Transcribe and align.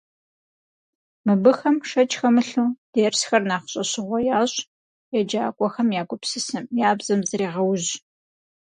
Мыбыхэм, 1.25 1.77
шэч 1.89 2.11
хэмылъу, 2.19 2.67
дерсхэр 2.93 3.43
нэхъ 3.49 3.67
щӏэщыгъуэ 3.71 4.19
ящӏ, 4.39 4.57
еджакӏуэхэм 5.19 5.89
я 6.01 6.03
гупсысэм, 6.09 6.65
я 6.87 6.91
бзэм 6.97 7.21
зрегъэужь. 7.29 7.89